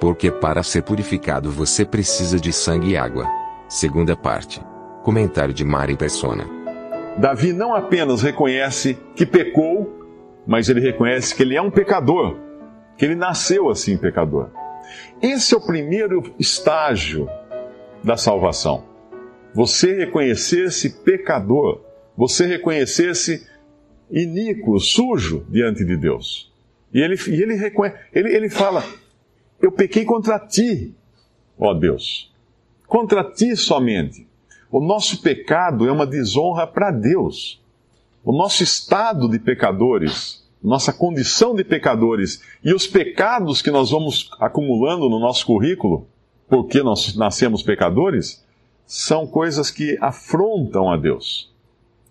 [0.00, 3.26] Porque para ser purificado você precisa de sangue e água.
[3.68, 4.60] Segunda parte.
[5.02, 6.46] Comentário de Mari Persona.
[7.16, 10.06] Davi não apenas reconhece que pecou,
[10.46, 12.36] mas ele reconhece que ele é um pecador,
[12.98, 14.50] que ele nasceu assim pecador.
[15.20, 17.28] Esse é o primeiro estágio
[18.04, 18.84] da salvação.
[19.54, 21.80] Você reconhecer-se pecador,
[22.16, 23.46] você reconhecer-se
[24.10, 26.52] iníquo, sujo diante de Deus.
[26.92, 27.72] E ele, e ele,
[28.12, 28.84] ele, ele fala:
[29.60, 30.94] Eu pequei contra ti,
[31.58, 32.32] ó Deus.
[32.86, 34.26] Contra ti somente.
[34.70, 37.60] O nosso pecado é uma desonra para Deus.
[38.24, 44.30] O nosso estado de pecadores, nossa condição de pecadores e os pecados que nós vamos
[44.38, 46.06] acumulando no nosso currículo,
[46.48, 48.44] porque nós nascemos pecadores,
[48.84, 51.52] são coisas que afrontam a Deus.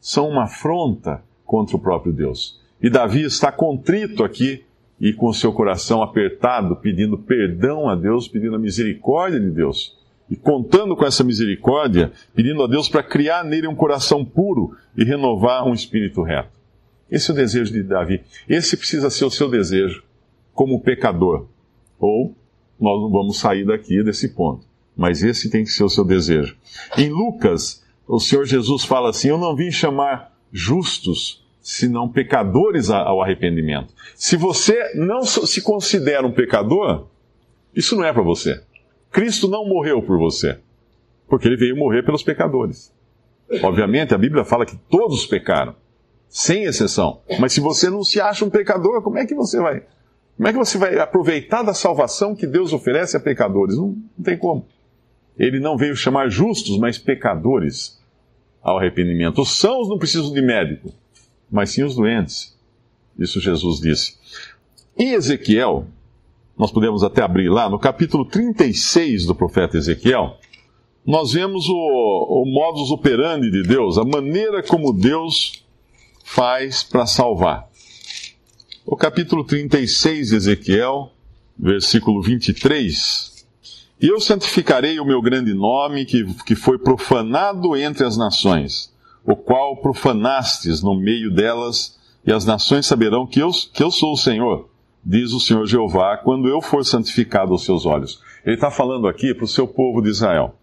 [0.01, 2.59] São uma afronta contra o próprio Deus.
[2.81, 4.64] E Davi está contrito aqui
[4.99, 9.97] e com o seu coração apertado, pedindo perdão a Deus, pedindo a misericórdia de Deus.
[10.29, 15.03] E contando com essa misericórdia, pedindo a Deus para criar nele um coração puro e
[15.03, 16.55] renovar um espírito reto.
[17.11, 18.23] Esse é o desejo de Davi.
[18.49, 20.03] Esse precisa ser o seu desejo
[20.53, 21.45] como pecador.
[21.99, 22.35] Ou
[22.79, 24.65] nós não vamos sair daqui desse ponto.
[24.95, 26.57] Mas esse tem que ser o seu desejo.
[26.97, 33.23] Em Lucas, o Senhor Jesus fala assim: Eu não vim chamar justos, senão pecadores ao
[33.23, 33.91] arrependimento.
[34.15, 37.07] Se você não se considera um pecador,
[37.75, 38.61] isso não é para você.
[39.11, 40.59] Cristo não morreu por você,
[41.27, 42.93] porque ele veio morrer pelos pecadores.
[43.63, 45.75] Obviamente, a Bíblia fala que todos pecaram,
[46.29, 47.21] sem exceção.
[47.39, 49.81] Mas se você não se acha um pecador, como é que você vai?
[50.37, 53.75] Como é que você vai aproveitar da salvação que Deus oferece a pecadores?
[53.75, 54.67] Não, não tem como.
[55.35, 57.99] Ele não veio chamar justos, mas pecadores
[58.61, 59.41] ao arrependimento.
[59.41, 60.93] Os sãos não precisam de médico,
[61.51, 62.55] mas sim os doentes.
[63.17, 64.15] Isso Jesus disse.
[64.97, 65.87] Em Ezequiel,
[66.57, 70.37] nós podemos até abrir lá, no capítulo 36 do profeta Ezequiel,
[71.05, 75.63] nós vemos o, o modus operandi de Deus, a maneira como Deus
[76.23, 77.67] faz para salvar.
[78.85, 81.11] O capítulo 36 de Ezequiel,
[81.57, 83.35] versículo 23,
[84.01, 88.91] e eu santificarei o meu grande nome, que, que foi profanado entre as nações,
[89.25, 94.13] o qual profanastes no meio delas, e as nações saberão que eu, que eu sou
[94.13, 94.69] o Senhor,
[95.03, 98.21] diz o Senhor Jeová, quando eu for santificado aos seus olhos.
[98.45, 100.55] Ele está falando aqui para o seu povo de Israel.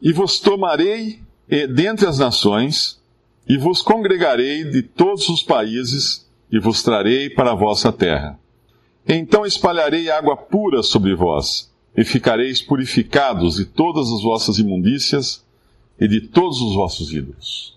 [0.00, 3.02] E vos tomarei eh, dentre as nações,
[3.48, 8.38] e vos congregarei de todos os países, e vos trarei para a vossa terra.
[9.06, 15.44] Então espalharei água pura sobre vós, e ficareis purificados de todas as vossas imundícias
[16.00, 17.73] e de todos os vossos ídolos.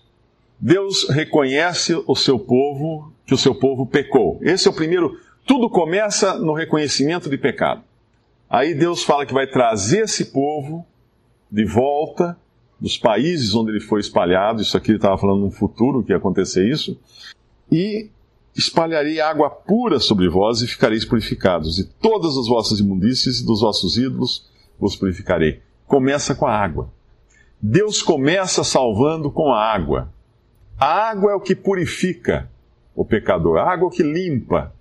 [0.60, 4.38] Deus reconhece o seu povo, que o seu povo pecou.
[4.42, 5.18] Esse é o primeiro.
[5.46, 7.82] Tudo começa no reconhecimento de pecado.
[8.50, 10.84] Aí Deus fala que vai trazer esse povo
[11.50, 12.36] de volta
[12.80, 14.62] dos países onde ele foi espalhado.
[14.62, 16.98] Isso aqui ele estava falando no futuro que ia acontecer isso.
[17.70, 18.10] E
[18.56, 23.60] espalharei água pura sobre vós e ficareis purificados, e todas as vossas imundícies e dos
[23.60, 25.60] vossos ídolos vos purificarei.
[25.86, 26.90] Começa com a água.
[27.60, 30.12] Deus começa salvando com a água.
[30.78, 32.48] A água é o que purifica
[32.94, 34.72] o pecador, a água é que limpa,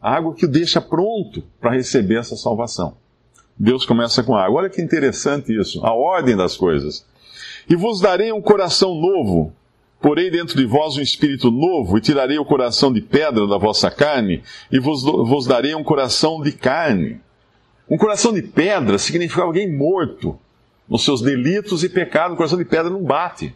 [0.00, 2.96] a água que o deixa pronto para receber essa salvação.
[3.58, 4.60] Deus começa com água.
[4.60, 7.06] Olha que interessante isso, a ordem das coisas.
[7.68, 9.52] E vos darei um coração novo,
[10.00, 13.90] Porei dentro de vós um espírito novo, e tirarei o coração de pedra da vossa
[13.90, 17.20] carne, e vos, vos darei um coração de carne.
[17.88, 20.38] Um coração de pedra significa alguém morto
[20.88, 22.32] nos seus delitos e pecados.
[22.32, 23.54] Um coração de pedra não bate.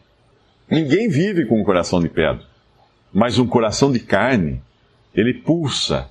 [0.71, 2.43] Ninguém vive com um coração de pedra.
[3.13, 4.61] Mas um coração de carne,
[5.15, 6.09] ele pulsa.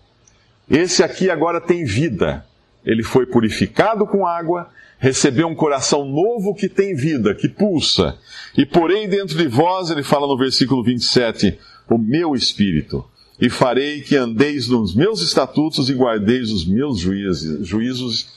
[0.69, 2.45] Esse aqui agora tem vida.
[2.85, 8.17] Ele foi purificado com água, recebeu um coração novo que tem vida, que pulsa.
[8.57, 11.57] E porém dentro de vós, ele fala no versículo 27,
[11.89, 13.05] o meu espírito.
[13.39, 18.27] E farei que andeis nos meus estatutos e guardeis os meus juízos,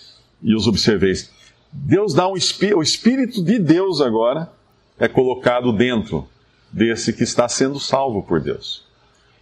[0.43, 1.31] e os observeis.
[1.73, 4.56] Deus dá um o espírito de Deus agora
[4.99, 6.29] é colocado dentro
[6.73, 8.85] desse que está sendo salvo por Deus.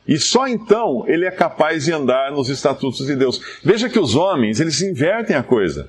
[0.06, 3.40] E só então ele é capaz de andar nos estatutos de Deus.
[3.64, 5.88] Veja que os homens, eles invertem a coisa.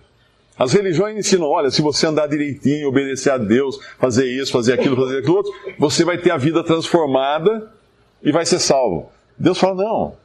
[0.57, 4.95] As religiões ensinam: olha, se você andar direitinho, obedecer a Deus, fazer isso, fazer aquilo,
[4.95, 7.71] fazer aquilo outro, você vai ter a vida transformada
[8.23, 9.11] e vai ser salvo.
[9.37, 10.15] Deus fala: não.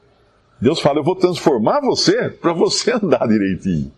[0.60, 3.90] Deus fala: eu vou transformar você para você andar direitinho.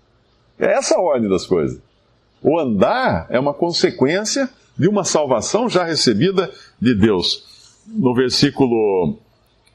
[0.59, 1.79] É essa a ordem das coisas.
[2.41, 4.49] O andar é uma consequência
[4.79, 7.45] de uma salvação já recebida de Deus.
[7.87, 9.19] No versículo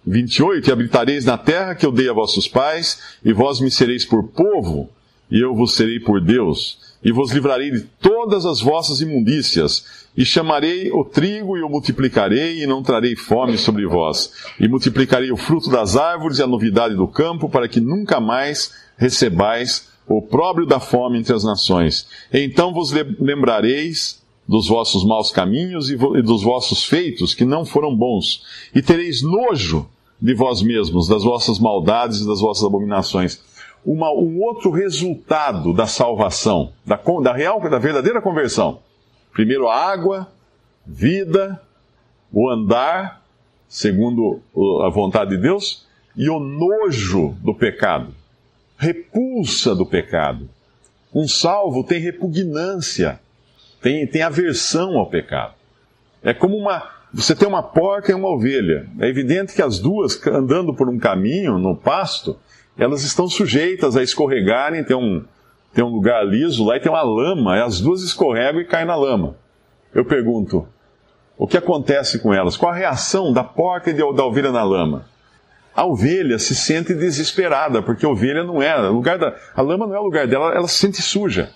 [0.05, 4.05] 28, e habitareis na terra que eu dei a vossos pais, e vós me sereis
[4.05, 4.89] por povo,
[5.29, 10.23] e eu vos serei por Deus, e vos livrarei de todas as vossas imundícias, e
[10.23, 15.37] chamarei o trigo e o multiplicarei, e não trarei fome sobre vós, e multiplicarei o
[15.37, 20.65] fruto das árvores e a novidade do campo, para que nunca mais recebais o próprio
[20.65, 22.07] da fome entre as nações.
[22.31, 28.43] Então vos lembrareis dos vossos maus caminhos e dos vossos feitos que não foram bons,
[28.73, 29.87] e tereis nojo
[30.19, 33.41] de vós mesmos, das vossas maldades e das vossas abominações.
[33.85, 38.79] Uma, um outro resultado da salvação, da, da real, da verdadeira conversão.
[39.31, 40.31] Primeiro a água,
[40.85, 41.61] vida,
[42.31, 43.21] o andar,
[43.67, 44.41] segundo
[44.83, 45.85] a vontade de Deus,
[46.15, 48.13] e o nojo do pecado,
[48.77, 50.49] repulsa do pecado.
[51.13, 53.19] Um salvo tem repugnância,
[53.81, 55.53] tem, tem aversão ao pecado.
[56.23, 56.83] É como uma,
[57.13, 58.87] você tem uma porca e uma ovelha.
[58.99, 62.37] É evidente que as duas, andando por um caminho, no pasto,
[62.77, 64.83] elas estão sujeitas a escorregarem.
[64.83, 65.23] Tem um,
[65.73, 67.63] tem um lugar liso lá e tem uma lama.
[67.63, 69.35] As duas escorregam e caem na lama.
[69.93, 70.67] Eu pergunto,
[71.37, 72.57] o que acontece com elas?
[72.57, 75.05] Qual a reação da porca e da ovelha na lama?
[75.75, 79.95] A ovelha se sente desesperada, porque a ovelha não é, lugar da, a lama não
[79.95, 81.51] é o lugar dela, ela se sente suja.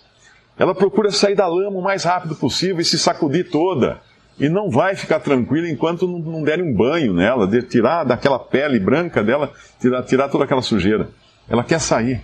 [0.57, 3.99] Ela procura sair da lama o mais rápido possível e se sacudir toda
[4.39, 8.39] e não vai ficar tranquila enquanto não, não derem um banho nela, de tirar daquela
[8.39, 11.09] pele branca dela, tirar, tirar toda aquela sujeira.
[11.47, 12.21] Ela quer sair.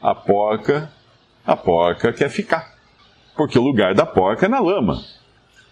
[0.00, 0.90] A porca,
[1.44, 2.74] a porca quer ficar.
[3.36, 5.02] Porque o lugar da porca é na lama.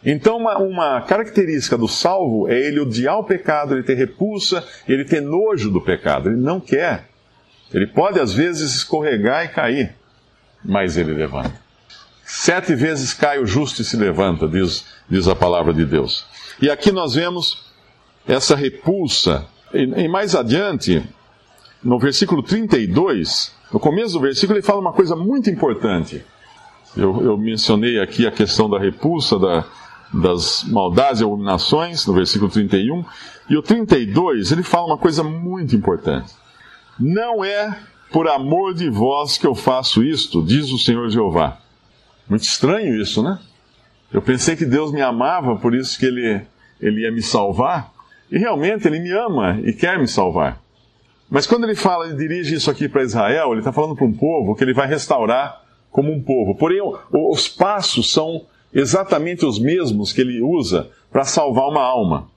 [0.04, 5.04] Então, uma, uma, característica do salvo é ele odiar o pecado, ele ter repulsa, ele
[5.04, 6.28] ter nojo do pecado.
[6.28, 7.08] Ele não quer.
[7.72, 9.94] Ele pode, às vezes, escorregar e cair,
[10.64, 11.67] mas ele levanta.
[12.30, 16.26] Sete vezes cai o justo e se levanta, diz, diz a palavra de Deus.
[16.60, 17.72] E aqui nós vemos
[18.26, 19.46] essa repulsa.
[19.72, 21.02] E, e mais adiante,
[21.82, 26.22] no versículo 32, no começo do versículo, ele fala uma coisa muito importante.
[26.94, 29.64] Eu, eu mencionei aqui a questão da repulsa, da,
[30.12, 33.06] das maldades e abominações, no versículo 31.
[33.48, 36.30] E o 32, ele fala uma coisa muito importante.
[37.00, 37.74] Não é
[38.12, 41.58] por amor de vós que eu faço isto, diz o Senhor Jeová
[42.28, 43.38] muito estranho isso, né?
[44.12, 46.40] Eu pensei que Deus me amava, por isso que ele,
[46.80, 47.92] ele ia me salvar.
[48.30, 50.60] E realmente ele me ama e quer me salvar.
[51.30, 54.12] Mas quando ele fala, ele dirige isso aqui para Israel, ele está falando para um
[54.12, 56.54] povo que ele vai restaurar como um povo.
[56.54, 56.80] Porém,
[57.12, 62.30] os passos são exatamente os mesmos que ele usa para salvar uma alma.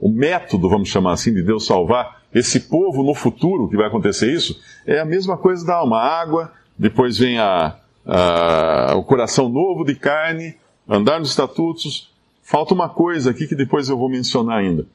[0.00, 4.32] O método, vamos chamar assim, de Deus salvar esse povo no futuro, que vai acontecer
[4.32, 5.98] isso, é a mesma coisa da alma.
[5.98, 7.76] A água, depois vem a,
[8.06, 10.56] uh, o coração novo de carne,
[10.88, 12.10] andar nos estatutos.
[12.42, 14.86] Falta uma coisa aqui que depois eu vou mencionar ainda.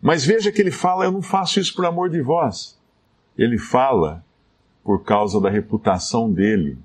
[0.00, 2.78] Mas veja que ele fala: Eu não faço isso por amor de vós.
[3.36, 4.24] Ele fala
[4.84, 6.78] por causa da reputação dele.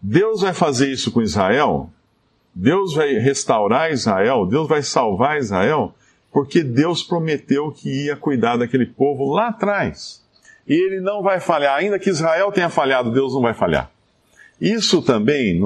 [0.00, 1.90] Deus vai fazer isso com Israel?
[2.54, 4.46] Deus vai restaurar Israel?
[4.46, 5.94] Deus vai salvar Israel?
[6.32, 10.24] Porque Deus prometeu que ia cuidar daquele povo lá atrás.
[10.66, 11.76] E ele não vai falhar.
[11.76, 13.90] Ainda que Israel tenha falhado, Deus não vai falhar.
[14.60, 15.58] Isso também,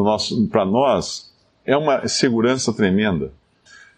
[0.51, 1.35] para nós,
[1.65, 3.33] é uma segurança tremenda.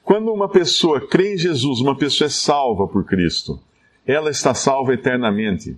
[0.02, 3.60] Quando uma pessoa crê em Jesus, uma pessoa é salva por Cristo,
[4.06, 5.76] ela está salva eternamente.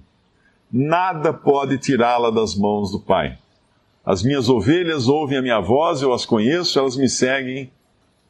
[0.70, 3.38] Nada pode tirá-la das mãos do Pai.
[4.04, 7.70] As minhas ovelhas ouvem a minha voz, eu as conheço, elas me seguem.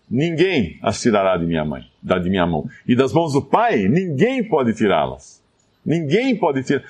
[0.09, 2.69] Ninguém as tirará de minha mãe, da de minha mão.
[2.87, 5.43] E das mãos do Pai, ninguém pode tirá-las.
[5.85, 6.83] Ninguém pode tirar.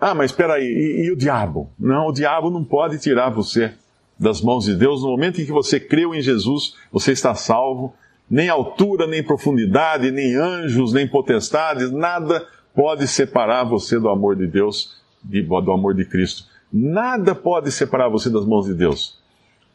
[0.00, 1.70] Ah, mas espera aí, e, e o diabo?
[1.78, 3.74] Não, o diabo não pode tirar você
[4.18, 5.02] das mãos de Deus.
[5.02, 7.94] No momento em que você creu em Jesus, você está salvo.
[8.30, 14.46] Nem altura, nem profundidade, nem anjos, nem potestades, nada pode separar você do amor de
[14.46, 16.44] Deus, do amor de Cristo.
[16.70, 19.18] Nada pode separar você das mãos de Deus.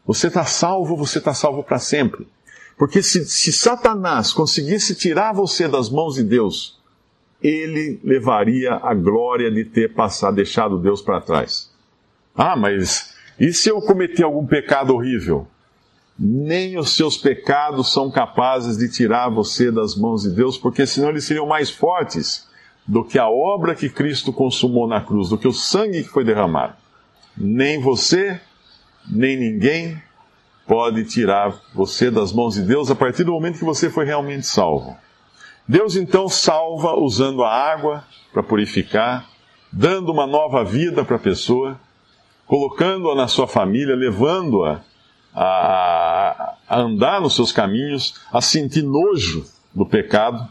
[0.06, 2.28] Você está salvo, você está salvo para sempre.
[2.78, 6.78] Porque se, se Satanás conseguisse tirar você das mãos de Deus,
[7.44, 11.70] ele levaria a glória de ter passado, deixado Deus para trás.
[12.34, 15.46] Ah, mas e se eu cometer algum pecado horrível?
[16.18, 21.10] nem os seus pecados são capazes de tirar você das mãos de Deus, porque senão
[21.10, 22.46] eles seriam mais fortes
[22.86, 26.24] do que a obra que Cristo consumou na cruz, do que o sangue que foi
[26.24, 26.74] derramado.
[27.36, 28.40] Nem você,
[29.10, 30.00] nem ninguém
[30.66, 34.46] pode tirar você das mãos de Deus a partir do momento que você foi realmente
[34.46, 34.96] salvo.
[35.66, 39.28] Deus então salva usando a água para purificar,
[39.72, 41.80] dando uma nova vida para a pessoa,
[42.46, 44.82] colocando-a na sua família, levando-a
[45.34, 49.44] a, a andar nos seus caminhos, a sentir nojo
[49.74, 50.46] do pecado.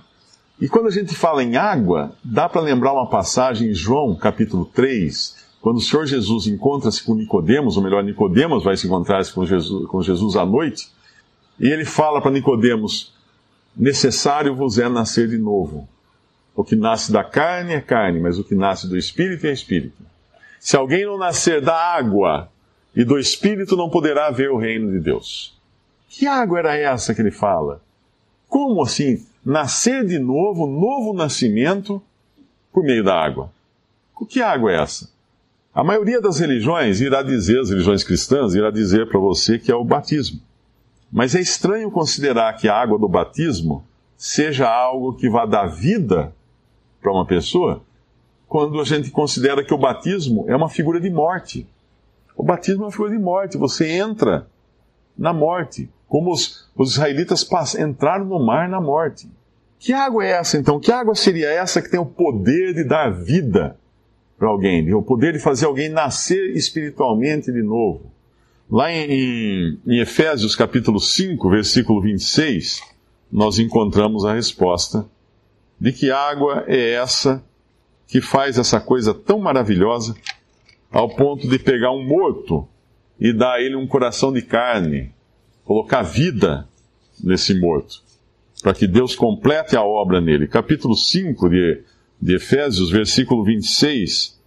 [0.60, 4.66] E quando a gente fala em água, dá para lembrar uma passagem em João, capítulo
[4.66, 9.46] 3, quando o Senhor Jesus encontra-se com Nicodemos, ou melhor, Nicodemos vai se encontrar com
[9.46, 10.90] Jesus, com Jesus à noite,
[11.60, 13.14] e ele fala para Nicodemos:
[13.76, 15.88] necessário vos é nascer de novo.
[16.56, 20.04] O que nasce da carne é carne, mas o que nasce do espírito é espírito.
[20.60, 22.50] Se alguém não nascer da água
[22.96, 25.58] e do espírito, não poderá ver o reino de Deus.
[26.08, 27.82] Que água era essa que ele fala?
[28.48, 29.26] Como assim?
[29.44, 32.02] Nascer de novo, novo nascimento
[32.72, 33.52] por meio da água.
[34.30, 35.10] Que água é essa?
[35.74, 39.76] A maioria das religiões irá dizer, as religiões cristãs, irá dizer para você que é
[39.76, 40.40] o batismo.
[41.14, 43.86] Mas é estranho considerar que a água do batismo
[44.18, 46.34] seja algo que vá dar vida
[47.00, 47.84] para uma pessoa,
[48.48, 51.68] quando a gente considera que o batismo é uma figura de morte.
[52.36, 54.48] O batismo é uma figura de morte, você entra
[55.16, 59.30] na morte, como os, os israelitas entraram no mar na morte.
[59.78, 60.80] Que água é essa então?
[60.80, 63.78] Que água seria essa que tem o poder de dar vida
[64.36, 68.13] para alguém, o poder de fazer alguém nascer espiritualmente de novo?
[68.70, 72.82] Lá em, em Efésios capítulo 5, versículo 26,
[73.32, 75.06] nós encontramos a resposta
[75.80, 77.44] de que água é essa
[78.08, 80.16] que faz essa coisa tão maravilhosa
[80.92, 82.68] ao ponto de pegar um morto
[83.20, 85.12] e dar a ele um coração de carne,
[85.66, 86.68] colocar vida
[87.22, 88.02] nesse morto,
[88.62, 90.48] para que Deus complete a obra nele.
[90.48, 91.82] Capítulo 5 de,
[92.22, 94.40] de Efésios, versículo 26,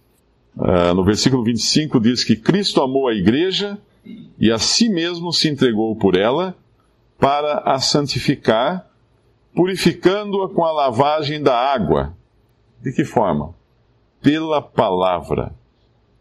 [0.55, 3.77] uh, no versículo 25 diz que Cristo amou a igreja
[4.39, 6.55] e a si mesmo se entregou por ela
[7.19, 8.87] para a santificar,
[9.55, 12.15] purificando-a com a lavagem da água.
[12.81, 13.55] De que forma?
[14.21, 15.53] Pela palavra.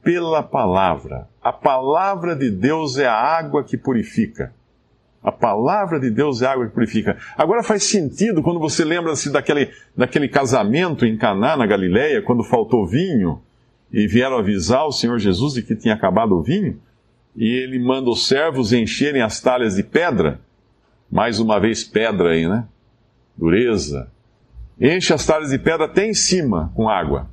[0.02, 1.28] Pela palavra.
[1.42, 4.54] A palavra de Deus é a água que purifica.
[5.22, 7.18] A palavra de Deus é a água que purifica.
[7.36, 12.86] Agora faz sentido quando você lembra-se daquele, daquele casamento em Caná, na Galileia, quando faltou
[12.86, 13.42] vinho,
[13.92, 16.80] e vieram avisar o Senhor Jesus de que tinha acabado o vinho
[17.36, 20.40] e ele manda os servos encherem as talhas de pedra.
[21.10, 22.66] Mais uma vez, pedra aí, né?
[23.36, 24.10] Dureza.
[24.80, 27.28] Enche as talhas de pedra até em cima com água.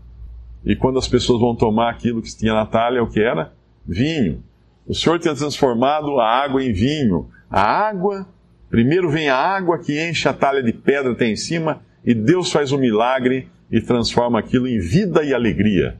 [0.65, 3.53] E quando as pessoas vão tomar aquilo que tinha na talha, o que era?
[3.85, 4.43] Vinho.
[4.85, 7.29] O Senhor tinha transformado a água em vinho.
[7.49, 8.27] A água,
[8.69, 12.51] primeiro vem a água que enche a talha de pedra até em cima, e Deus
[12.51, 15.97] faz um milagre e transforma aquilo em vida e alegria.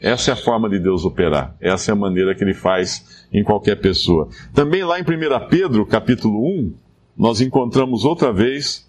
[0.00, 1.56] Essa é a forma de Deus operar.
[1.60, 4.28] Essa é a maneira que ele faz em qualquer pessoa.
[4.54, 6.74] Também lá em 1 Pedro, capítulo 1,
[7.16, 8.86] nós encontramos outra vez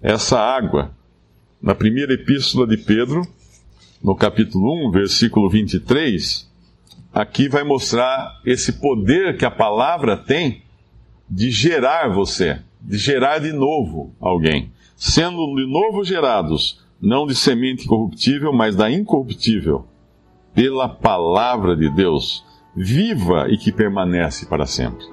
[0.00, 0.94] essa água.
[1.60, 3.22] Na primeira epístola de Pedro,
[4.02, 6.48] no capítulo 1, versículo 23,
[7.12, 10.62] aqui vai mostrar esse poder que a palavra tem
[11.28, 14.70] de gerar você, de gerar de novo alguém.
[14.94, 19.86] Sendo de novo gerados, não de semente corruptível, mas da incorruptível
[20.56, 22.42] pela palavra de Deus,
[22.74, 25.04] viva e que permanece para sempre.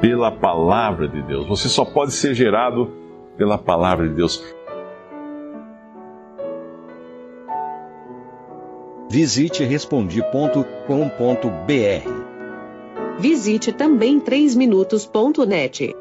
[0.00, 1.46] Pela palavra de Deus.
[1.46, 2.90] Você só pode ser gerado
[3.36, 4.42] pela palavra de Deus.
[9.10, 10.62] Visite respondi.com.br.
[13.18, 15.94] Visite também 3minutos.net.